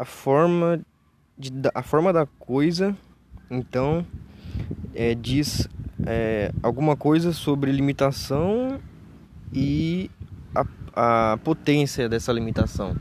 [0.00, 0.80] a forma
[1.36, 2.96] de, a forma da coisa,
[3.50, 4.06] então,
[4.94, 5.68] é, diz
[6.06, 8.80] é, alguma coisa sobre limitação
[9.52, 10.10] e
[10.54, 12.96] a, a potência dessa limitação.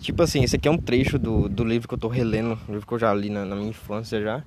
[0.00, 2.72] Tipo assim, esse aqui é um trecho do, do livro que eu tô relendo, um
[2.72, 4.44] livro que eu já li na, na minha infância já,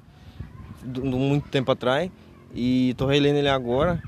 [0.83, 2.11] do, muito tempo atrás,
[2.53, 4.03] e tô relendo ele agora.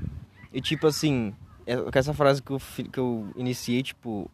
[0.52, 1.34] E tipo assim,
[1.66, 2.60] é, essa frase que eu,
[2.92, 4.30] que eu iniciei, tipo,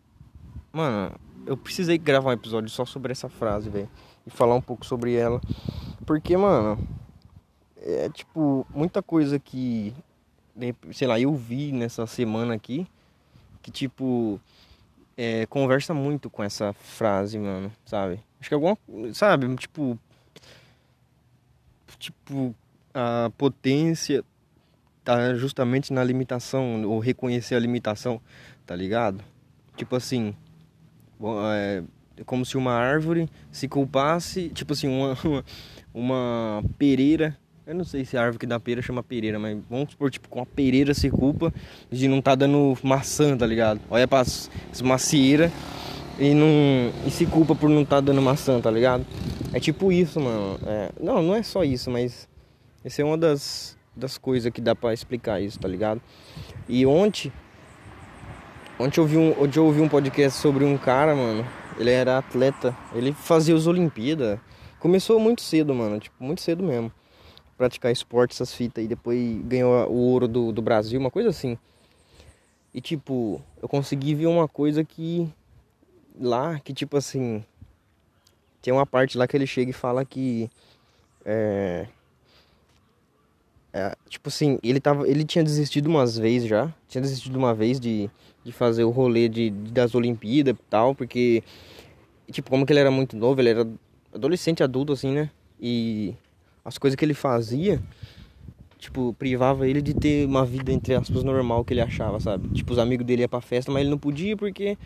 [0.71, 1.13] mano,
[1.47, 3.89] eu precisei gravar um episódio só sobre essa frase, velho,
[4.27, 5.41] e falar um pouco sobre ela.
[6.07, 6.79] Porque, mano,
[7.77, 9.95] é tipo, muita coisa que,
[10.93, 12.87] sei lá, eu vi nessa semana aqui,
[13.61, 14.41] que tipo,
[15.17, 18.21] é, conversa muito com essa frase, mano, sabe?
[18.41, 18.77] Acho que alguma,
[19.13, 19.99] sabe, tipo,
[21.99, 22.55] tipo,
[22.93, 24.25] a potência
[25.05, 28.21] tá justamente na limitação, ou reconhecer a limitação,
[28.67, 29.23] tá ligado?
[29.77, 30.35] Tipo assim,
[31.53, 31.83] é,
[32.25, 35.45] como se uma árvore se culpasse, tipo assim, uma, uma,
[35.95, 39.93] uma pereira eu não sei se a árvore que dá pera chama pereira, mas vamos
[39.93, 41.55] supor, tipo, com a pereira se culpa
[41.91, 43.81] de não tá dando maçã, tá ligado?
[43.89, 44.51] Olha pra as
[44.83, 45.53] macieiras
[46.19, 49.07] e não e se culpa por não tá dando maçã, tá ligado?
[49.53, 50.59] É tipo isso, mano.
[50.67, 52.29] É, não, não é só isso, mas
[52.85, 56.01] essa é uma das, das coisas que dá para explicar isso, tá ligado?
[56.69, 57.33] E ontem
[58.79, 61.47] ontem eu, vi um, ontem eu ouvi um podcast sobre um cara, mano.
[61.79, 64.39] Ele era atleta, ele fazia as Olimpíadas.
[64.79, 66.93] Começou muito cedo, mano, tipo, muito cedo mesmo
[67.63, 71.57] praticar esporte, essas fitas, e depois ganhou o ouro do, do Brasil, uma coisa assim.
[72.75, 75.33] E tipo, eu consegui ver uma coisa que
[76.19, 77.45] lá, que tipo assim,
[78.61, 80.51] tem uma parte lá que ele chega e fala que
[81.25, 81.87] é,
[83.73, 87.81] é, tipo assim, ele tava, ele tinha desistido umas vezes já, tinha desistido uma vez
[87.81, 88.11] de,
[88.45, 91.43] de fazer o rolê de, das Olimpíadas e tal, porque
[92.31, 93.67] tipo, como que ele era muito novo, ele era
[94.13, 95.31] adolescente, adulto assim, né?
[95.61, 96.15] E
[96.65, 97.81] as coisas que ele fazia,
[98.79, 102.49] tipo, privava ele de ter uma vida, entre aspas, normal que ele achava, sabe?
[102.51, 104.77] Tipo, os amigos dele iam pra festa, mas ele não podia porque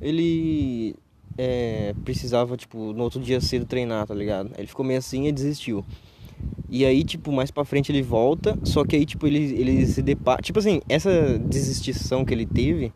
[0.00, 0.94] ele
[1.38, 4.50] é, precisava, tipo, no outro dia cedo treinar, tá ligado?
[4.56, 5.84] Ele ficou meio assim e desistiu.
[6.68, 10.00] E aí, tipo, mais pra frente ele volta, só que aí, tipo, ele, ele se
[10.02, 10.40] depara.
[10.40, 12.92] Tipo assim, essa desistição que ele teve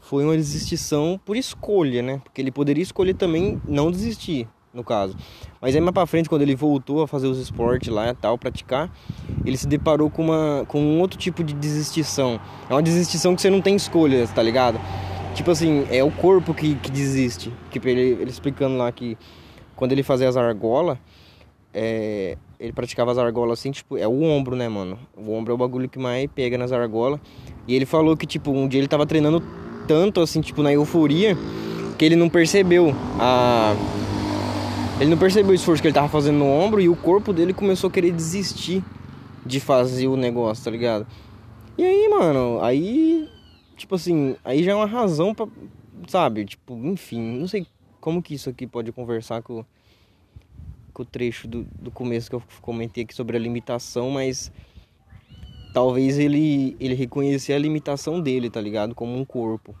[0.00, 2.20] foi uma desistição por escolha, né?
[2.24, 5.14] Porque ele poderia escolher também não desistir no caso.
[5.60, 8.38] Mas aí mais pra frente, quando ele voltou a fazer os esportes lá e tal,
[8.38, 8.90] praticar,
[9.44, 12.40] ele se deparou com, uma, com um outro tipo de desistição.
[12.68, 14.80] É uma desistição que você não tem escolha, tá ligado?
[15.34, 17.52] Tipo assim, é o corpo que, que desiste.
[17.70, 19.16] Tipo, ele, ele explicando lá que
[19.76, 20.98] quando ele fazia as argolas,
[21.74, 24.98] é, ele praticava as argolas assim, tipo, é o ombro, né, mano?
[25.16, 27.20] O ombro é o bagulho que mais pega nas argolas.
[27.66, 29.42] E ele falou que, tipo, um dia ele tava treinando
[29.86, 31.36] tanto, assim, tipo, na euforia,
[31.98, 33.74] que ele não percebeu a
[35.00, 37.52] ele não percebeu o esforço que ele tava fazendo no ombro e o corpo dele
[37.52, 38.84] começou a querer desistir
[39.44, 41.04] de fazer o negócio, tá ligado?
[41.76, 43.28] E aí, mano, aí,
[43.76, 45.48] tipo assim, aí já é uma razão pra,
[46.06, 46.44] sabe?
[46.44, 47.66] Tipo, enfim, não sei
[48.00, 49.66] como que isso aqui pode conversar com, com
[51.00, 54.52] o trecho do, do começo que eu comentei aqui sobre a limitação, mas
[55.72, 58.94] talvez ele, ele reconhecer a limitação dele, tá ligado?
[58.94, 59.74] Como um corpo.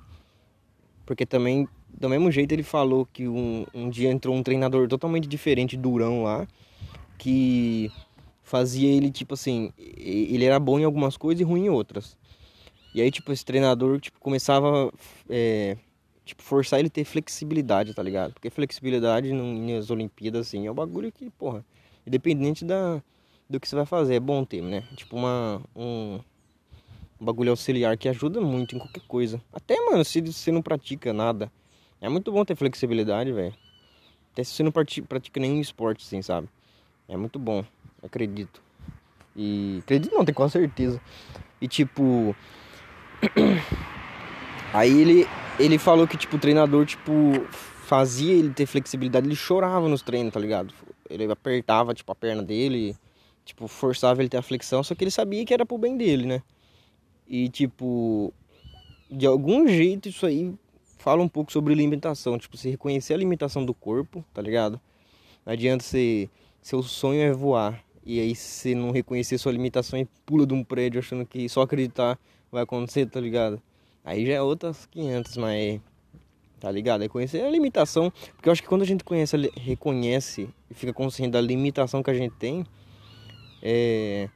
[1.04, 5.28] Porque também do mesmo jeito ele falou que um, um dia entrou um treinador totalmente
[5.28, 6.46] diferente, durão lá,
[7.18, 7.90] que
[8.42, 12.16] fazia ele, tipo assim, ele era bom em algumas coisas e ruim em outras.
[12.94, 14.92] E aí, tipo, esse treinador, tipo, começava,
[15.28, 15.76] é,
[16.24, 18.32] tipo, forçar ele a ter flexibilidade, tá ligado?
[18.32, 21.64] Porque flexibilidade nas Olimpíadas, assim, é um bagulho que, porra,
[22.06, 23.02] independente da,
[23.48, 24.82] do que você vai fazer, é bom ter, né?
[24.96, 26.20] Tipo, uma, um,
[27.20, 29.40] um bagulho auxiliar que ajuda muito em qualquer coisa.
[29.52, 31.50] Até, mano, se você não pratica nada,
[32.00, 33.54] é muito bom ter flexibilidade, velho.
[34.32, 36.48] Até se você não pratica nenhum esporte, assim, sabe?
[37.06, 37.64] É muito bom,
[38.02, 38.62] acredito.
[39.36, 41.00] E acredito não, tenho com certeza.
[41.60, 42.34] E tipo.
[44.72, 45.28] Aí ele,
[45.64, 47.12] ele falou que, tipo, o treinador, tipo,
[47.84, 50.74] fazia ele ter flexibilidade, ele chorava nos treinos, tá ligado?
[51.08, 52.96] Ele apertava, tipo, a perna dele,
[53.44, 56.26] tipo, forçava ele ter a flexão, só que ele sabia que era pro bem dele,
[56.26, 56.42] né?
[57.26, 58.32] E, tipo,
[59.10, 60.54] de algum jeito isso aí
[60.98, 64.80] fala um pouco sobre limitação, tipo, você reconhecer a limitação do corpo, tá ligado?
[65.44, 66.30] Não adianta você.
[66.60, 67.82] Seu sonho é voar.
[68.04, 71.62] E aí você não reconhecer sua limitação e pula de um prédio achando que só
[71.62, 72.18] acreditar
[72.50, 73.60] vai acontecer, tá ligado?
[74.04, 75.80] Aí já é outras 500, mas.
[76.58, 77.02] Tá ligado?
[77.02, 78.12] É conhecer a limitação.
[78.36, 82.10] Porque eu acho que quando a gente conhece, reconhece e fica consciente da limitação que
[82.10, 82.64] a gente tem,
[83.62, 84.28] é.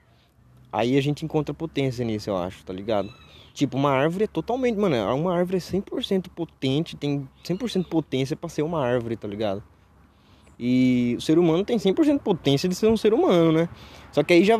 [0.72, 3.12] Aí a gente encontra potência nisso, eu acho, tá ligado?
[3.54, 4.76] Tipo, uma árvore é totalmente.
[4.76, 9.62] Mano, uma árvore é 100% potente, tem 100% potência pra ser uma árvore, tá ligado?
[10.58, 13.68] E o ser humano tem 100% potência de ser um ser humano, né?
[14.10, 14.58] Só que aí já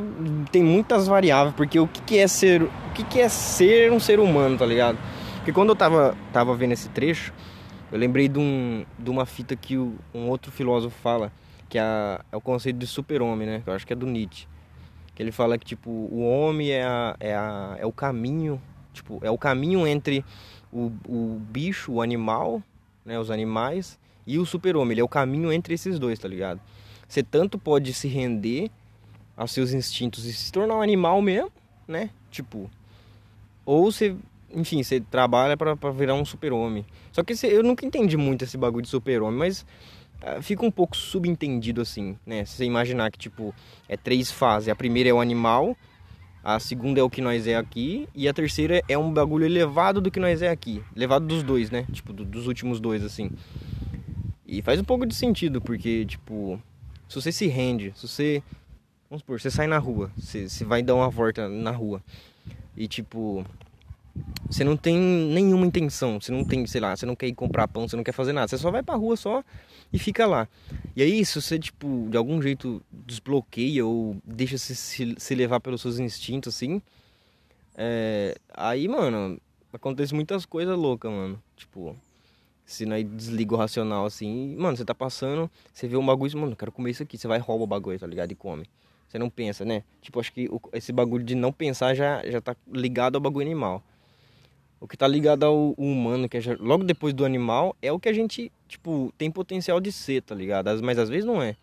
[0.52, 2.62] tem muitas variáveis, porque o que, que é ser.
[2.62, 4.98] O que, que é ser um ser humano, tá ligado?
[5.37, 7.32] Porque quando eu tava, tava vendo esse trecho,
[7.90, 11.32] eu lembrei de, um, de uma fita que o, um outro filósofo fala,
[11.69, 13.62] que é, é o conceito de super-homem, né?
[13.66, 14.46] Eu acho que é do Nietzsche.
[15.14, 18.60] Que ele fala que, tipo, o homem é, a, é, a, é o caminho,
[18.92, 20.22] tipo, é o caminho entre
[20.70, 22.62] o, o bicho, o animal,
[23.06, 23.19] né?
[23.19, 24.93] Os animais e o super-homem.
[24.93, 26.61] Ele é o caminho entre esses dois, tá ligado?
[27.08, 28.70] Você tanto pode se render
[29.37, 31.52] aos seus instintos e se tornar um animal mesmo,
[31.87, 32.11] né?
[32.31, 32.70] Tipo,
[33.64, 34.17] ou você,
[34.52, 36.84] enfim, você trabalha para virar um super-homem.
[37.12, 39.67] Só que eu nunca entendi muito esse bagulho de super-homem, mas
[40.23, 42.44] uh, fica um pouco subentendido assim, né?
[42.44, 43.55] Se você imaginar que, tipo,
[43.88, 44.69] é três fases.
[44.69, 45.76] A primeira é o animal,
[46.43, 50.00] a segunda é o que nós é aqui, e a terceira é um bagulho elevado
[50.00, 50.82] do que nós é aqui.
[50.94, 51.84] Elevado dos dois, né?
[51.93, 53.31] Tipo, do, dos últimos dois, assim.
[54.46, 56.60] E faz um pouco de sentido, porque, tipo,
[57.08, 58.43] se você se rende, se você.
[59.10, 62.02] Vamos supor, você sai na rua, você, você vai dar uma volta na rua.
[62.76, 63.44] E, tipo,
[64.48, 67.69] você não tem nenhuma intenção, você não tem, sei lá, você não quer ir comprar
[67.69, 69.43] pão, você não quer fazer nada, você só vai pra rua só
[69.93, 70.49] e fica lá.
[70.94, 75.60] E aí, se você, tipo, de algum jeito desbloqueia ou deixa se, se, se levar
[75.60, 76.81] pelos seus instintos, assim,
[77.76, 79.40] é, aí, mano,
[79.72, 81.42] acontece muitas coisas loucas, mano.
[81.56, 81.96] Tipo,
[82.66, 86.52] se não desliga o racional assim, mano, você tá passando, você vê um bagulho, mano,
[86.52, 88.32] eu quero comer isso aqui, você vai rouba o bagulho, tá ligado?
[88.32, 88.68] E come.
[89.08, 89.84] Você não pensa, né?
[90.02, 93.82] Tipo, acho que esse bagulho de não pensar já, já tá ligado ao bagulho animal.
[94.80, 98.08] O que tá ligado ao humano, que é logo depois do animal, é o que
[98.08, 100.82] a gente, tipo, tem potencial de ser, tá ligado?
[100.82, 101.56] Mas às vezes não é.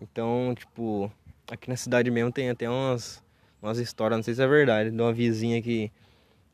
[0.00, 1.10] Então, tipo,
[1.50, 3.20] aqui na cidade mesmo tem até umas,
[3.60, 5.90] umas histórias, não sei se é verdade, de uma vizinha que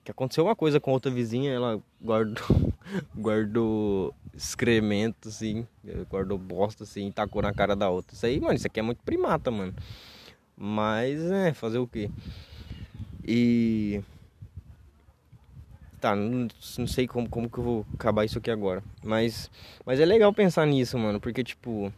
[0.08, 2.72] que aconteceu uma coisa com outra vizinha, ela guardou,
[3.14, 5.66] guardou excremento, assim,
[6.08, 8.14] guardou bosta, assim, e tacou na cara da outra.
[8.14, 9.74] Isso aí, mano, isso aqui é muito primata, mano.
[10.56, 12.10] Mas, é, fazer o quê?
[13.22, 14.00] E...
[16.00, 18.82] Tá, não, não sei como, como que eu vou acabar isso aqui agora.
[19.04, 19.50] Mas,
[19.84, 21.92] mas é legal pensar nisso, mano, porque, tipo...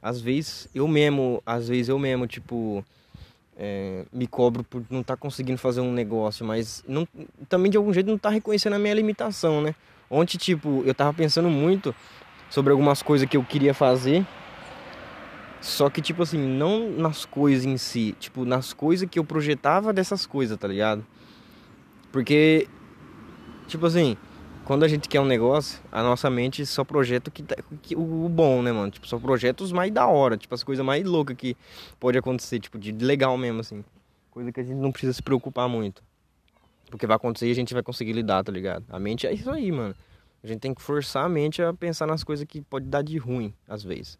[0.00, 2.84] Às vezes, eu mesmo, às vezes eu mesmo, tipo
[3.56, 7.08] é, me cobro por não estar tá conseguindo fazer um negócio, mas não,
[7.48, 9.74] também de algum jeito não tá reconhecendo a minha limitação, né?
[10.10, 11.94] Ontem, tipo, eu tava pensando muito
[12.50, 14.24] sobre algumas coisas que eu queria fazer,
[15.60, 19.92] só que, tipo assim, não nas coisas em si, tipo, nas coisas que eu projetava
[19.92, 21.04] dessas coisas, tá ligado?
[22.12, 22.68] Porque,
[23.66, 24.16] tipo assim,
[24.66, 27.94] quando a gente quer um negócio, a nossa mente só projeta o, que, tá, que,
[27.94, 28.90] o, bom, né, mano?
[28.90, 31.56] Tipo, só projeta os mais da hora, tipo, as coisas mais loucas que
[32.00, 33.84] pode acontecer, tipo, de legal mesmo, assim.
[34.28, 36.02] Coisa que a gente não precisa se preocupar muito.
[36.90, 38.84] Porque vai acontecer e a gente vai conseguir lidar, tá ligado?
[38.88, 39.94] A mente é isso aí, mano.
[40.42, 43.16] A gente tem que forçar a mente a pensar nas coisas que pode dar de
[43.18, 44.18] ruim, às vezes.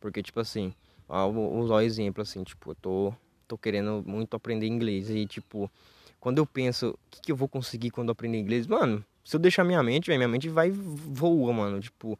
[0.00, 0.72] Porque, tipo assim,
[1.06, 3.14] ó, vou usar um exemplo, assim, tipo, eu tô,
[3.46, 5.10] tô querendo muito aprender inglês.
[5.10, 5.70] E, tipo,
[6.18, 8.66] quando eu penso, o que, que eu vou conseguir quando eu aprender inglês?
[8.66, 11.80] Mano, se eu deixar minha mente, minha mente vai voa, mano.
[11.80, 12.18] Tipo,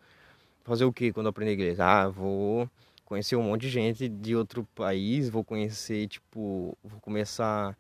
[0.65, 1.79] fazer o que quando eu aprender inglês?
[1.79, 2.69] Ah, vou
[3.05, 7.77] conhecer um monte de gente de outro país, vou conhecer, tipo, vou começar.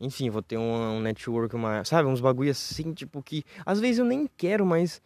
[0.00, 3.98] Enfim, vou ter um, um network, uma, sabe, uns bagulho assim, tipo, que às vezes
[3.98, 5.02] eu nem quero, mas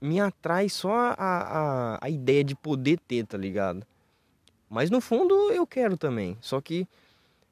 [0.00, 3.86] me atrai só a, a, a ideia de poder ter, tá ligado?
[4.68, 6.36] Mas no fundo eu quero também.
[6.40, 6.88] Só que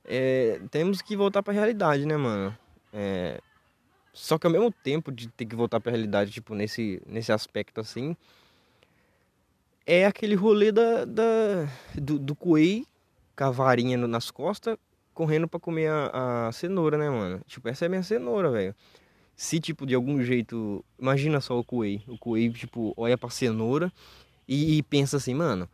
[0.05, 2.57] é, temos que voltar pra realidade, né, mano?
[2.93, 3.41] É,
[4.13, 7.33] só que ao mesmo tempo de ter que voltar para a realidade, tipo, nesse, nesse
[7.33, 8.15] aspecto assim,
[9.87, 12.87] é aquele rolê da, da, do, do coelho
[13.37, 14.77] com a varinha nas costas,
[15.15, 17.41] correndo para comer a, a, cenoura, né, mano?
[17.47, 18.75] Tipo, essa é a minha cenoura, velho.
[19.35, 20.85] Se, tipo, de algum jeito.
[20.99, 22.03] Imagina só o coelho.
[22.07, 23.91] O coelho, tipo, olha pra cenoura
[24.47, 25.69] e, e pensa assim, mano.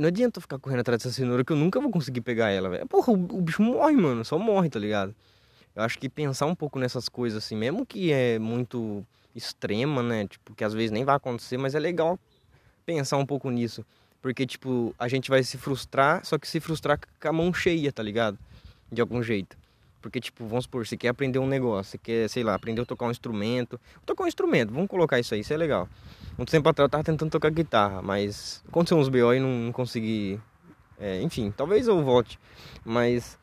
[0.00, 2.86] Não adianta ficar correndo atrás dessa cenoura que eu nunca vou conseguir pegar ela, velho.
[2.88, 4.24] Porra, o, o bicho morre, mano.
[4.24, 5.14] Só morre, tá ligado?
[5.76, 9.04] Eu acho que pensar um pouco nessas coisas assim, mesmo que é muito
[9.34, 10.26] extrema, né?
[10.26, 12.18] Tipo, que às vezes nem vai acontecer, mas é legal
[12.86, 13.84] pensar um pouco nisso.
[14.22, 17.92] Porque, tipo, a gente vai se frustrar, só que se frustrar com a mão cheia,
[17.92, 18.38] tá ligado?
[18.90, 19.56] De algum jeito.
[20.00, 22.86] Porque, tipo, vamos supor, você quer aprender um negócio, você quer, sei lá, aprender a
[22.86, 23.78] tocar um instrumento.
[24.06, 25.88] Tocar um instrumento, vamos colocar isso aí, isso é legal.
[26.38, 30.40] Um tempo atrás eu tava tentando tocar guitarra, mas aconteceu uns BO e não, consegui.
[30.98, 32.38] É, enfim, talvez eu volte.
[32.84, 33.38] Mas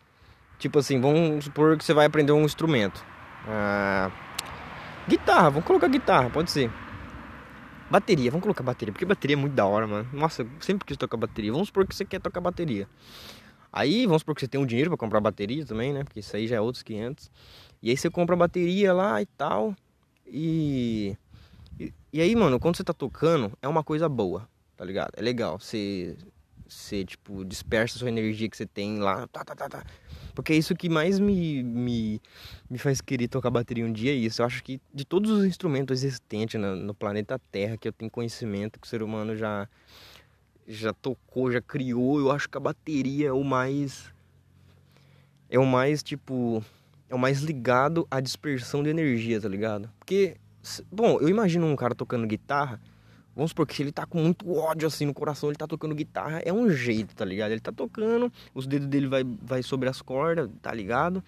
[0.64, 3.04] Tipo assim, vamos supor que você vai aprender um instrumento.
[3.46, 4.10] Ah,
[5.06, 6.72] guitarra, vamos colocar guitarra, pode ser.
[7.92, 10.08] Bateria, vamos colocar bateria, porque bateria é muito da hora, mano.
[10.14, 11.52] Nossa, eu sempre quis tocar bateria.
[11.52, 12.88] Vamos supor que você quer tocar bateria.
[13.74, 16.06] Aí, vamos supor que você tem um dinheiro para comprar bateria também, né?
[16.06, 17.30] Porque isso aí já é outros 500.
[17.82, 19.76] E aí você compra bateria lá e tal.
[20.26, 21.18] E,
[21.78, 25.12] e, e aí, mano, quando você tá tocando, é uma coisa boa, tá ligado?
[25.18, 25.60] É legal.
[25.60, 26.16] Você,
[26.66, 29.28] você tipo, dispersa a sua energia que você tem lá.
[29.28, 29.84] Tá, tá, tá, tá.
[30.34, 32.22] Porque é isso que mais me, me,
[32.70, 34.42] me faz querer tocar bateria um dia é isso.
[34.42, 38.10] Eu acho que de todos os instrumentos existentes no, no planeta Terra que eu tenho
[38.10, 39.68] conhecimento que o ser humano já
[40.66, 44.14] já tocou, já criou, eu acho que a bateria é o mais
[45.50, 46.64] é o mais tipo
[47.10, 49.90] é o mais ligado à dispersão de energia, tá ligado?
[50.00, 50.38] Porque
[50.92, 52.80] bom, eu imagino um cara tocando guitarra,
[53.36, 56.40] vamos supor que ele tá com muito ódio assim no coração, ele tá tocando guitarra,
[56.46, 57.52] é um jeito, tá ligado?
[57.52, 61.24] Ele tá tocando, os dedos dele vai vai sobre as cordas, tá ligado?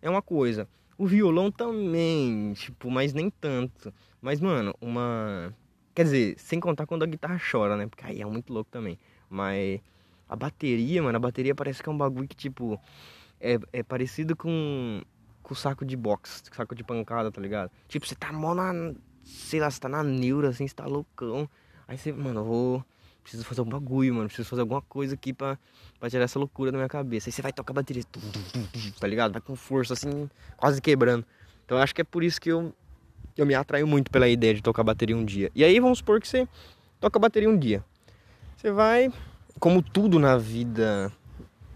[0.00, 0.68] É uma coisa.
[0.98, 3.92] O violão também, tipo, mas nem tanto.
[4.20, 5.54] Mas mano, uma
[5.96, 7.86] Quer dizer, sem contar quando a guitarra chora, né?
[7.86, 8.98] Porque aí é muito louco também.
[9.30, 9.80] Mas
[10.28, 12.78] a bateria, mano, a bateria parece que é um bagulho que, tipo,
[13.40, 15.00] é, é parecido com,
[15.42, 17.70] com o saco de boxe, saco de pancada, tá ligado?
[17.88, 18.92] Tipo, você tá mó na.
[19.26, 21.48] Sei lá, você tá na neura, assim, você tá loucão.
[21.86, 22.84] Aí você, mano, eu vou.
[23.22, 24.28] Preciso fazer um bagulho, mano.
[24.28, 25.58] Preciso fazer alguma coisa aqui pra,
[25.98, 27.28] pra tirar essa loucura da minha cabeça.
[27.28, 28.04] Aí você vai tocar a bateria,
[29.00, 29.32] tá ligado?
[29.32, 31.26] Vai com força, assim, quase quebrando.
[31.64, 32.72] Então eu acho que é por isso que eu
[33.36, 35.50] eu me atraio muito pela ideia de tocar bateria um dia.
[35.54, 36.48] E aí vamos supor que você
[36.98, 37.84] toca bateria um dia.
[38.56, 39.12] Você vai,
[39.60, 41.12] como tudo na vida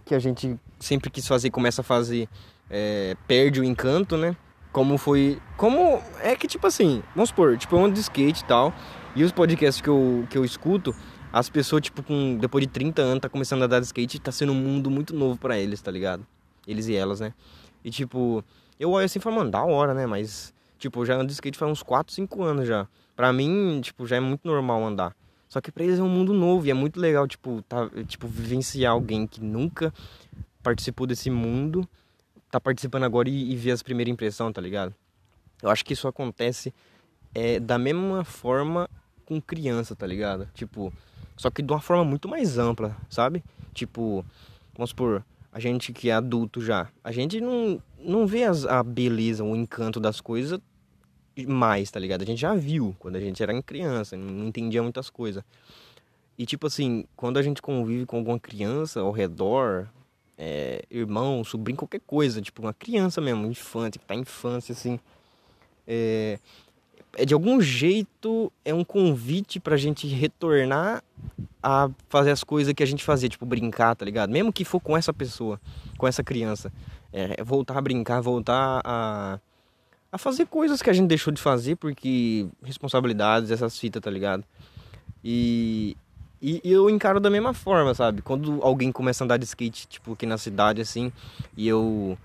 [0.04, 2.28] que a gente sempre quis fazer começa a fazer,
[2.69, 4.35] é, perde o encanto, né?
[4.73, 5.41] Como foi.
[5.57, 6.03] Como.
[6.21, 8.73] É que tipo assim, vamos supor, tipo, eu ando de skate e tal.
[9.15, 10.95] E os podcasts que eu, que eu escuto,
[11.33, 14.31] as pessoas, tipo, com, depois de 30 anos, tá começando a dar de skate tá
[14.31, 16.25] sendo um mundo muito novo para eles, tá ligado?
[16.67, 17.35] Eles e elas, né?
[17.85, 18.45] E tipo,
[18.79, 20.07] eu olho assim e falo, mano, da hora, né?
[20.07, 22.89] Mas Tipo, já ando de skate faz uns 4, 5 anos já.
[23.15, 25.15] Pra mim, tipo, já é muito normal andar.
[25.47, 28.27] Só que pra eles é um mundo novo e é muito legal, tipo, tá, tipo
[28.27, 29.93] vivenciar alguém que nunca
[30.62, 31.87] participou desse mundo,
[32.50, 34.95] tá participando agora e, e ver as primeiras impressões, tá ligado?
[35.62, 36.73] Eu acho que isso acontece
[37.35, 38.88] é, da mesma forma
[39.25, 40.49] com criança, tá ligado?
[40.54, 40.92] Tipo,
[41.37, 43.45] só que de uma forma muito mais ampla, sabe?
[43.73, 44.25] Tipo,
[44.75, 48.83] vamos supor, a gente que é adulto já, a gente não, não vê as, a
[48.83, 50.61] beleza, o encanto das coisas
[51.47, 52.23] mais, tá ligado?
[52.23, 55.42] A gente já viu quando a gente era criança, não entendia muitas coisas.
[56.37, 59.88] E tipo assim, quando a gente convive com alguma criança ao redor,
[60.42, 64.99] é, irmão, sobrinho, qualquer coisa, tipo uma criança mesmo, infante, que tá em infância, assim,
[65.87, 66.38] é,
[67.18, 71.04] é de algum jeito é um convite pra gente retornar
[71.62, 74.30] a fazer as coisas que a gente fazia, tipo brincar, tá ligado?
[74.30, 75.61] Mesmo que for com essa pessoa,
[75.99, 76.73] com essa criança.
[77.12, 79.38] É, voltar a brincar, voltar a,
[80.11, 84.42] a fazer coisas que a gente deixou de fazer porque responsabilidades, essas fitas, tá ligado?
[85.23, 85.99] E,
[86.40, 88.23] e, e, eu encaro da mesma forma, sabe?
[88.23, 91.12] Quando alguém começa a andar de skate, tipo, aqui na cidade, assim,
[91.56, 92.16] e eu.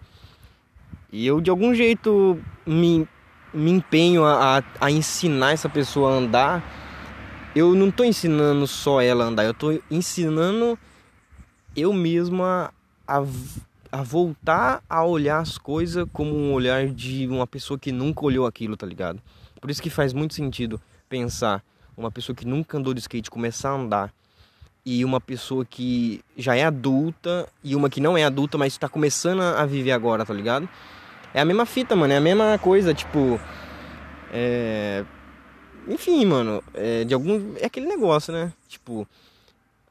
[1.12, 3.08] E eu de algum jeito me,
[3.54, 6.86] me empenho a, a, a ensinar essa pessoa a andar
[7.56, 10.78] eu não tô ensinando só ela a andar, eu tô ensinando
[11.74, 12.74] eu mesma
[13.08, 13.24] a,
[13.92, 18.46] a voltar a olhar as coisas como um olhar de uma pessoa que nunca olhou
[18.46, 19.22] aquilo, tá ligado?
[19.62, 21.64] Por isso que faz muito sentido pensar
[21.98, 24.14] uma pessoa que nunca andou de skate começar a andar
[24.86, 28.88] e uma pessoa que já é adulta e uma que não é adulta, mas está
[28.88, 30.70] começando a viver agora, tá ligado?
[31.34, 33.40] É a mesma fita, mano, é a mesma coisa, tipo.
[34.32, 35.04] É,
[35.88, 37.56] enfim, mano, é, de algum.
[37.60, 38.54] É aquele negócio, né?
[38.68, 39.08] Tipo,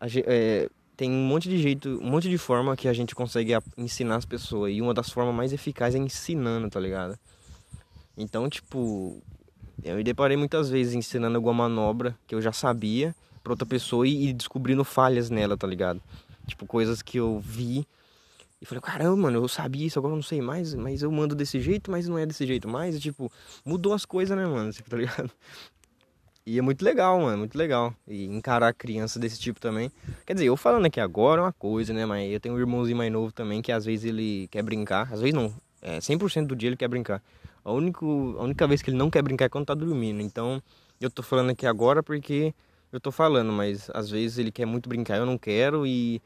[0.01, 3.53] a, é, tem um monte de jeito, um monte de forma que a gente consegue
[3.77, 4.73] ensinar as pessoas.
[4.73, 7.19] E uma das formas mais eficazes é ensinando, tá ligado?
[8.17, 9.21] Então, tipo,
[9.83, 14.07] eu me deparei muitas vezes ensinando alguma manobra que eu já sabia pra outra pessoa
[14.07, 16.01] e, descobrindo falhas nela, tá ligado?
[16.47, 17.87] Tipo, coisas que eu vi
[18.61, 21.35] e falei, caramba, mano, eu sabia isso, agora eu não sei mais, mas eu mando
[21.35, 22.99] desse jeito, mas não é desse jeito mais.
[22.99, 23.31] Tipo,
[23.65, 24.73] mudou as coisas, né, mano?
[24.73, 25.31] Tipo, tá ligado?
[26.47, 27.95] E é muito legal, mano, muito legal.
[28.07, 29.91] E encarar criança desse tipo também.
[30.27, 32.05] Quer dizer, eu falando aqui agora é uma coisa, né?
[32.05, 35.13] Mas eu tenho um irmãozinho mais novo também que às vezes ele quer brincar.
[35.13, 37.23] Às vezes não, é 100% do dia ele quer brincar.
[37.65, 40.21] A, único, a única vez que ele não quer brincar é quando tá dormindo.
[40.21, 40.63] Então
[41.01, 42.55] eu tô falando aqui agora porque
[42.93, 46.21] eu tô falando, mas às vezes ele quer muito brincar, eu não quero e.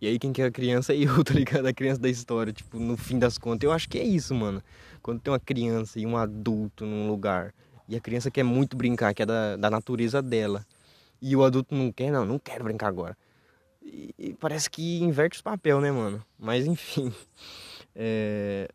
[0.00, 1.66] E aí quem quer a criança é eu, tá ligado?
[1.66, 3.64] A criança da história, tipo, no fim das contas.
[3.64, 4.60] Eu acho que é isso, mano.
[5.00, 7.54] Quando tem uma criança e um adulto num lugar
[7.88, 10.66] e a criança quer muito brincar, que é da, da natureza dela.
[11.20, 13.16] E o adulto não quer, não, não quero brincar agora.
[13.80, 16.24] E, e parece que inverte os papel, né, mano?
[16.38, 17.12] Mas enfim.
[17.94, 18.70] É...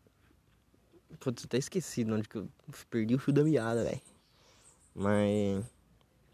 [1.20, 2.48] Putz, até esqueci de onde que eu
[2.90, 4.00] perdi o fio da meada, velho.
[4.94, 5.64] Mas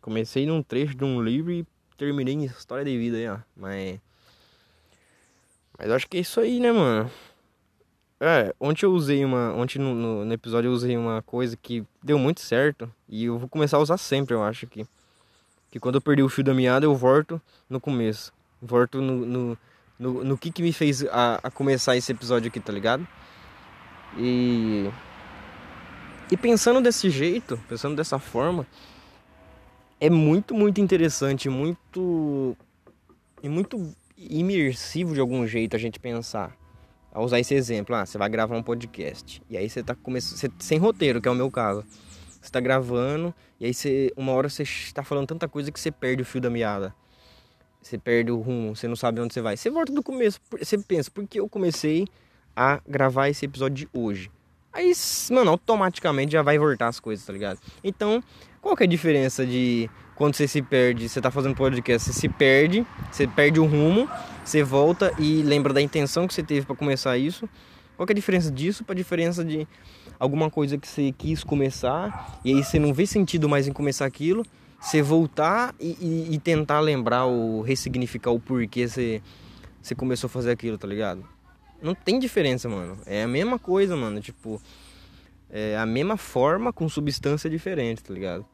[0.01, 3.39] comecei num trecho de um livro e terminei em história de vida aí, ó.
[3.57, 4.01] Mas
[5.79, 7.11] Mas acho que é isso aí, né, mano?
[8.21, 9.53] É, ontem eu usei uma.
[9.55, 12.91] Ontem no, no, no, episódio eu usei uma coisa que deu muito certo.
[13.09, 14.87] E eu vou começar a usar sempre, eu acho que.
[15.71, 18.33] Que quando eu perdi o fio da meada, eu volto no começo.
[18.63, 19.59] Volto no, no,
[19.99, 23.07] no, no que, que me fez a, a começar esse episódio aqui, tá ligado?
[24.19, 24.91] E.
[26.31, 28.67] E pensando desse jeito, pensando dessa forma,
[30.01, 32.57] é muito, muito interessante, muito.
[33.43, 36.57] E muito imersivo de algum jeito a gente pensar.
[37.13, 39.41] A usar esse exemplo, ah, você vai gravar um podcast.
[39.49, 40.53] E aí você tá começando.
[40.59, 41.85] Sem roteiro, que é o meu caso.
[42.41, 45.91] Você tá gravando, e aí você, uma hora você está falando tanta coisa que você
[45.91, 46.95] perde o fio da meada.
[47.81, 49.57] Você perde o rumo, você não sabe onde você vai.
[49.57, 52.07] Você volta do começo, você pensa, por que eu comecei
[52.57, 54.31] a gravar esse episódio de hoje?
[54.73, 54.93] Aí,
[55.31, 57.61] mano, automaticamente já vai voltar as coisas, tá ligado?
[57.83, 58.23] Então,
[58.61, 62.21] qual que é a diferença de quando você se perde, você tá fazendo podcast, você
[62.21, 64.09] se perde, você perde o rumo,
[64.45, 67.49] você volta e lembra da intenção que você teve para começar isso.
[67.97, 69.67] Qual que é a diferença disso para a diferença de
[70.19, 74.07] alguma coisa que você quis começar e aí você não vê sentido mais em começar
[74.07, 74.45] aquilo,
[74.81, 79.23] você voltar e, e, e tentar lembrar ou ressignificar o porquê você,
[79.81, 81.34] você começou a fazer aquilo, tá ligado?
[81.85, 82.99] Não tem diferença, mano.
[83.05, 84.19] É a mesma coisa, mano.
[84.19, 84.61] Tipo,
[85.51, 88.47] é a mesma forma com substância diferente, tá ligado?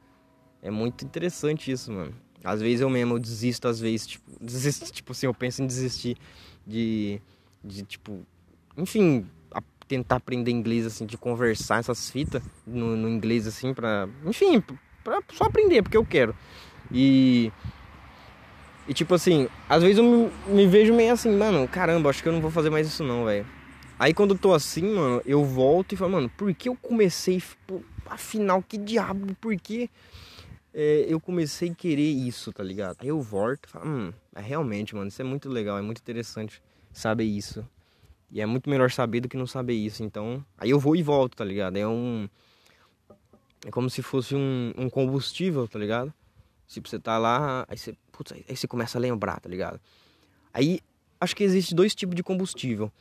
[0.61, 2.13] É muito interessante isso, mano.
[2.43, 6.17] Às vezes eu mesmo desisto, às vezes, tipo, desisto, tipo assim, eu penso em desistir
[6.67, 7.23] de,
[7.63, 8.27] de tipo,
[8.77, 9.25] enfim,
[9.87, 14.61] tentar aprender inglês, assim, de conversar essas fitas no, no inglês, assim, pra, enfim,
[15.05, 16.35] pra só aprender, porque eu quero.
[16.93, 17.53] E,
[18.91, 22.29] e tipo assim, às vezes eu me, me vejo meio assim, mano, caramba, acho que
[22.29, 23.47] eu não vou fazer mais isso não, velho.
[23.97, 27.41] Aí quando eu tô assim, mano, eu volto e falo, mano, por que eu comecei,
[28.05, 29.89] afinal, que diabo, por que
[30.75, 32.97] é, eu comecei a querer isso, tá ligado?
[32.99, 36.01] Aí eu volto e falo, hum, é realmente, mano, isso é muito legal, é muito
[36.01, 36.61] interessante
[36.93, 37.65] saber isso.
[38.29, 40.03] E é muito melhor saber do que não saber isso.
[40.03, 41.77] Então, aí eu vou e volto, tá ligado?
[41.77, 42.29] É um.
[43.65, 46.13] É como se fosse um, um combustível, tá ligado?
[46.67, 49.81] Tipo, você tá lá, aí você, putz, aí você começa a lembrar, tá ligado?
[50.53, 50.81] Aí,
[51.19, 52.93] acho que existe dois tipos de combustível.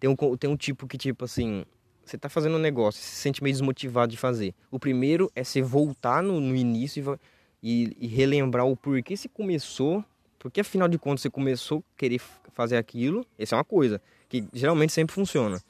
[0.00, 1.64] Tem um, tem um tipo que, tipo assim,
[2.04, 4.54] você está fazendo um negócio, você se sente meio desmotivado de fazer.
[4.70, 7.20] O primeiro é você voltar no, no início
[7.62, 10.02] e, e, relembrar o porquê você começou,
[10.38, 12.20] porque afinal de contas você começou a querer
[12.54, 13.26] fazer aquilo.
[13.38, 15.62] Essa é uma coisa que geralmente sempre funciona.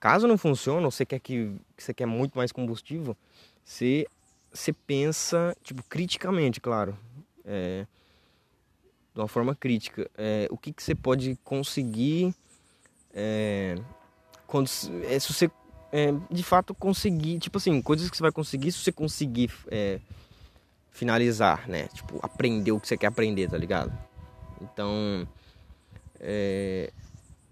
[0.00, 3.16] Caso não funcione, ou você quer que, que você quer muito mais combustível,
[3.64, 4.06] você,
[4.52, 6.98] você pensa, tipo, criticamente, claro.
[7.44, 7.86] É,
[9.14, 10.10] de uma forma crítica.
[10.16, 12.34] É, o que, que você pode conseguir
[13.12, 13.76] é,
[14.46, 14.68] quando
[15.04, 15.50] é, se você
[15.92, 19.98] é, de fato conseguir, tipo assim, coisas que você vai conseguir se você conseguir é,
[20.90, 21.88] finalizar, né?
[21.92, 23.92] Tipo, aprender o que você quer aprender, tá ligado?
[24.60, 25.26] Então,
[26.20, 26.92] é...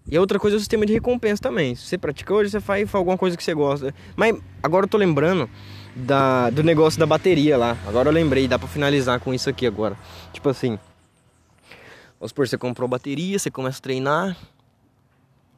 [0.07, 1.75] e a outra coisa é o sistema de recompensa também.
[1.75, 3.93] Se você pratica hoje, você faz alguma coisa que você gosta.
[4.15, 5.49] Mas agora eu tô lembrando
[5.95, 7.77] da, do negócio da bateria lá.
[7.87, 9.97] Agora eu lembrei, dá pra finalizar com isso aqui agora.
[10.31, 10.77] Tipo assim,
[12.19, 14.37] vamos supor, você comprou bateria, você começa a treinar,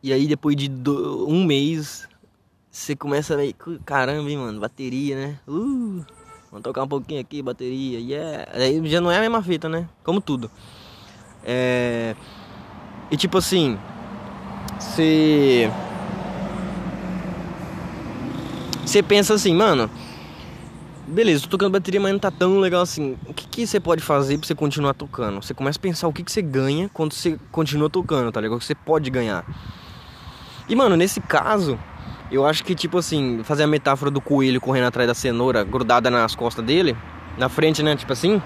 [0.04, 2.08] e aí depois de do, um mês,
[2.70, 3.54] você começa a ver,
[3.86, 5.40] caramba, hein, mano, bateria, né?
[5.48, 6.06] Uh,
[6.50, 8.48] vamos tocar um pouquinho aqui, bateria, yeah.
[8.54, 9.90] Aí já não é a mesma fita, né?
[10.04, 10.50] Como tudo.
[11.44, 12.16] É...
[13.12, 13.78] E tipo assim,
[14.80, 15.70] você...
[18.86, 19.90] Você pensa assim, mano,
[21.12, 23.18] beleza, tô tocando bateria, mas não tá tão legal assim.
[23.28, 25.42] O que, que você pode fazer pra você continuar tocando?
[25.42, 28.58] Você começa a pensar o que, que você ganha quando você continua tocando, tá ligado?
[28.58, 29.46] O que você pode ganhar.
[30.68, 31.78] E, mano, nesse caso,
[32.32, 36.10] eu acho que, tipo assim, fazer a metáfora do coelho correndo atrás da cenoura grudada
[36.10, 36.96] nas costas dele,
[37.38, 37.96] na frente, né?
[37.96, 38.42] Tipo assim.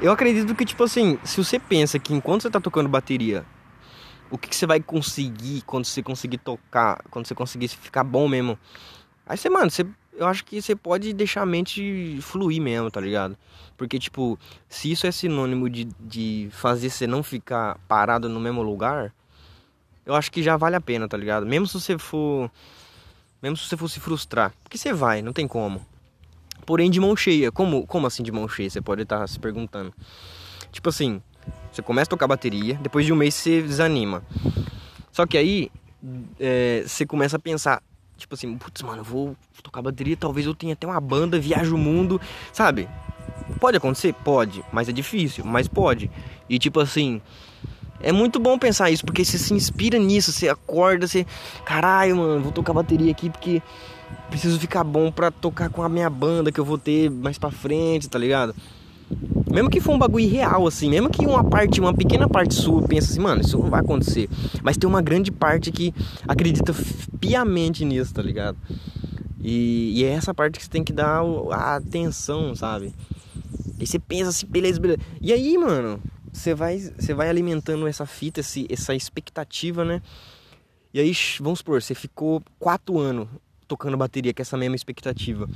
[0.00, 3.44] Eu acredito que, tipo assim, se você pensa que enquanto você tá tocando bateria,
[4.30, 8.28] o que, que você vai conseguir quando você conseguir tocar, quando você conseguir ficar bom
[8.28, 8.58] mesmo.
[9.26, 9.84] Aí você, mano, você,
[10.20, 13.38] eu acho que você pode deixar a mente fluir mesmo, tá ligado?
[13.74, 18.60] Porque, tipo, se isso é sinônimo de, de fazer você não ficar parado no mesmo
[18.60, 19.14] lugar,
[20.04, 21.46] eu acho que já vale a pena, tá ligado?
[21.46, 22.50] Mesmo se você for.
[23.42, 24.52] Mesmo se você for se frustrar.
[24.62, 25.80] Porque você vai, não tem como.
[26.66, 27.50] Porém, de mão cheia.
[27.50, 28.68] Como, como assim de mão cheia?
[28.68, 29.90] Você pode estar se perguntando.
[30.70, 31.22] Tipo assim,
[31.72, 34.22] você começa a tocar bateria, depois de um mês você desanima.
[35.10, 35.72] Só que aí
[36.38, 37.82] é, você começa a pensar,
[38.20, 41.74] tipo assim, putz, mano, eu vou tocar bateria, talvez eu tenha até uma banda, viajo
[41.74, 42.20] o mundo,
[42.52, 42.88] sabe?
[43.58, 44.12] Pode acontecer?
[44.12, 46.10] Pode, mas é difícil, mas pode.
[46.48, 47.20] E tipo assim,
[48.00, 51.26] é muito bom pensar isso, porque você se inspira nisso, você acorda, você.
[51.64, 53.62] Caralho, mano, vou tocar bateria aqui porque
[54.28, 57.50] preciso ficar bom pra tocar com a minha banda que eu vou ter mais pra
[57.50, 58.54] frente, tá ligado?
[59.50, 62.82] Mesmo que for um bagulho real, assim, mesmo que uma parte, uma pequena parte sua
[62.82, 64.28] pense assim, mano, isso não vai acontecer.
[64.62, 65.92] Mas tem uma grande parte que
[66.26, 66.72] acredita
[67.20, 68.56] piamente nisso, tá ligado?
[69.40, 72.94] E, e é essa parte que você tem que dar a atenção, sabe?
[73.78, 75.00] E você pensa assim, beleza, beleza.
[75.20, 76.00] E aí, mano,
[76.32, 80.00] você vai, você vai alimentando essa fita, esse, essa expectativa, né?
[80.94, 83.26] E aí, vamos supor, você ficou quatro anos
[83.66, 85.48] tocando bateria com essa mesma expectativa.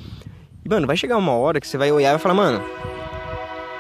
[0.65, 2.65] E, mano, vai chegar uma hora que você vai olhar e vai falar, mano,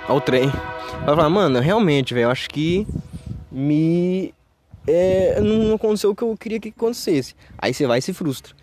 [0.08, 0.48] ao trem.
[0.48, 2.86] Vai falar, mano, realmente, velho, acho que
[3.50, 4.34] me.
[4.86, 7.34] É, não aconteceu o que eu queria que acontecesse.
[7.56, 8.54] Aí você vai e se frustra.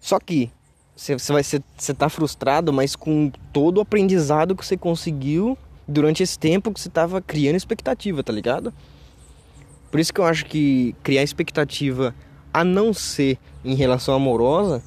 [0.00, 0.50] Só que
[0.96, 6.22] você, vai ser, você tá frustrado, mas com todo o aprendizado que você conseguiu durante
[6.22, 8.72] esse tempo que você tava criando expectativa, tá ligado?
[9.90, 12.14] Por isso que eu acho que criar expectativa
[12.52, 14.82] a não ser em relação amorosa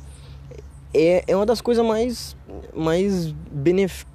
[0.93, 2.35] é, é uma das coisas mais,
[2.75, 3.33] mais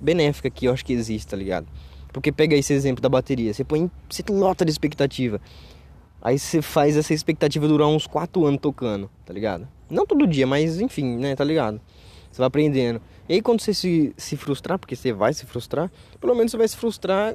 [0.00, 1.66] benéfica que eu acho que existe, tá ligado?
[2.12, 5.40] Porque pega esse exemplo da bateria, você põe, você lota de expectativa.
[6.22, 9.68] Aí você faz essa expectativa durar uns 4 anos tocando, tá ligado?
[9.90, 11.80] Não todo dia, mas enfim, né, tá ligado?
[12.30, 13.00] Você vai aprendendo.
[13.28, 16.56] E aí quando você se, se frustrar, porque você vai se frustrar, pelo menos você
[16.56, 17.34] vai se frustrar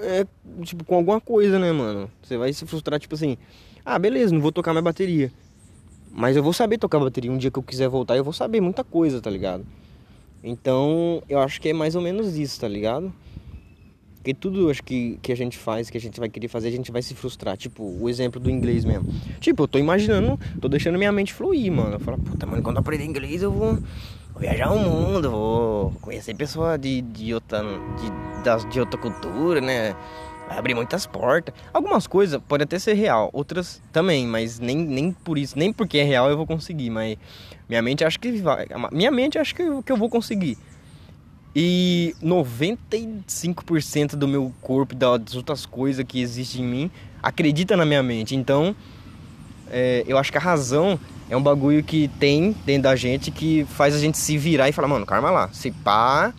[0.00, 0.26] é,
[0.62, 2.10] tipo, com alguma coisa, né, mano?
[2.22, 3.36] Você vai se frustrar, tipo assim,
[3.84, 5.30] ah, beleza, não vou tocar mais bateria.
[6.10, 7.30] Mas eu vou saber tocar bateria.
[7.30, 9.66] Um dia que eu quiser voltar, eu vou saber muita coisa, tá ligado?
[10.46, 13.10] Então, eu acho que é mais ou menos isso, tá ligado?
[14.16, 16.70] Porque tudo acho que, que a gente faz, que a gente vai querer fazer, a
[16.70, 17.56] gente vai se frustrar.
[17.56, 19.06] Tipo, o exemplo do inglês mesmo.
[19.40, 21.94] Tipo, eu tô imaginando, tô deixando minha mente fluir, mano.
[21.94, 23.74] Eu falo, puta, mano, quando eu aprender inglês eu vou,
[24.32, 29.96] vou viajar o mundo, vou conhecer pessoas de, de, outra, de, de outra cultura, né?
[30.54, 31.54] Vai abrir muitas portas.
[31.72, 35.98] Algumas coisas podem até ser real, outras também, mas nem, nem por isso, nem porque
[35.98, 37.16] é real eu vou conseguir, mas
[37.68, 40.56] minha mente acha que vai, minha mente acha que, eu, que eu vou conseguir.
[41.56, 46.90] E 95% do meu corpo, das outras coisas que existem em mim,
[47.22, 48.34] acredita na minha mente.
[48.34, 48.74] Então,
[49.70, 50.98] é, eu acho que a razão
[51.30, 54.72] é um bagulho que tem dentro da gente que faz a gente se virar e
[54.72, 56.34] falar, mano, calma lá, se pá,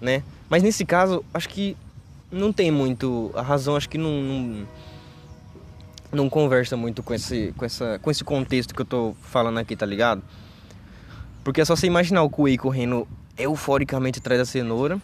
[0.00, 0.22] né?
[0.50, 1.74] Mas nesse caso, acho que
[2.32, 3.30] não tem muito.
[3.34, 4.66] A razão acho que não, não,
[6.10, 9.76] não, conversa muito com esse, com, essa, com esse contexto que eu tô falando aqui,
[9.76, 10.22] tá ligado?
[11.44, 14.98] Porque é só você imaginar o Kuei correndo euforicamente atrás da cenoura.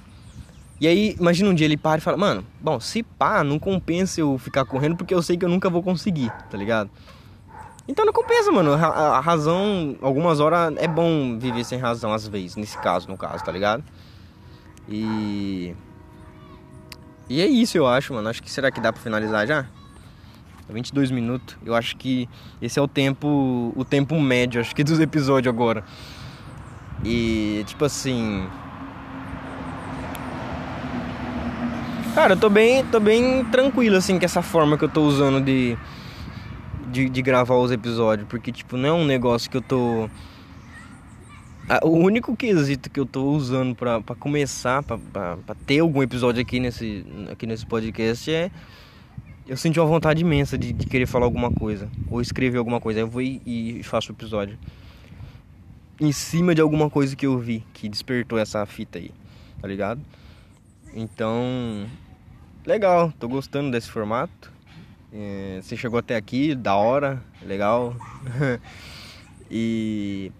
[0.80, 4.20] E aí, imagina um dia ele para e fala, mano, bom, se pá, não compensa
[4.20, 6.88] eu ficar correndo porque eu sei que eu nunca vou conseguir, tá ligado?
[7.88, 8.74] Então não compensa, mano.
[8.74, 8.86] A,
[9.16, 13.42] a razão, algumas horas é bom viver sem razão às vezes, nesse caso, no caso,
[13.42, 13.82] tá ligado?
[14.88, 15.74] E
[17.28, 18.28] e é isso, eu acho, mano.
[18.28, 19.66] Acho que será que dá para finalizar já?
[20.68, 21.56] 22 minutos.
[21.64, 22.28] Eu acho que
[22.60, 25.84] esse é o tempo, o tempo médio, acho que dos episódios agora.
[27.04, 28.48] E tipo assim,
[32.18, 35.40] Cara, eu tô bem, tô bem tranquilo assim com essa forma que eu tô usando
[35.40, 35.78] de,
[36.90, 40.10] de, de gravar os episódios, porque tipo, não é um negócio que eu tô
[41.82, 47.04] o único quesito que eu tô usando pra começar, pra, ter algum episódio aqui nesse,
[47.30, 48.50] aqui nesse podcast é.
[49.46, 53.00] Eu senti uma vontade imensa de, de querer falar alguma coisa, ou escrever alguma coisa.
[53.00, 54.58] Aí eu vou e, e faço o episódio.
[56.00, 59.10] Em cima de alguma coisa que eu vi que despertou essa fita aí,
[59.60, 60.00] tá ligado?
[60.94, 61.86] Então.
[62.66, 64.52] Legal, tô gostando desse formato.
[65.12, 67.96] É, você chegou até aqui, da hora, legal.
[69.50, 70.30] e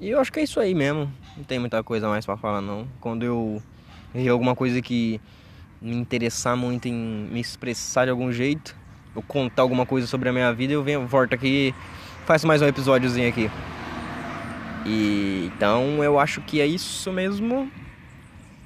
[0.00, 1.12] e eu acho que é isso aí mesmo.
[1.36, 2.86] Não tem muita coisa mais para falar não.
[3.00, 3.62] Quando eu
[4.14, 5.20] ver alguma coisa que
[5.80, 8.74] me interessar muito em me expressar de algum jeito,
[9.14, 11.74] ou contar alguma coisa sobre a minha vida, eu venho, volto aqui
[12.26, 13.48] faço mais um episódiozinho aqui.
[14.84, 17.70] E então eu acho que é isso mesmo.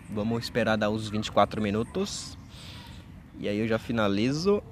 [0.08, 2.38] Vamos esperar dar os 24 minutos.
[3.38, 4.62] E aí eu já finalizo.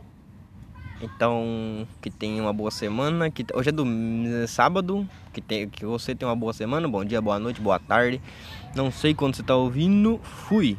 [1.02, 3.30] Então, que tenha uma boa semana.
[3.30, 3.84] Que hoje é do
[4.48, 5.06] sábado.
[5.38, 6.88] Que, tem, que você tenha uma boa semana.
[6.88, 8.20] Bom dia, boa noite, boa tarde.
[8.74, 10.18] Não sei quando você está ouvindo.
[10.22, 10.76] Fui.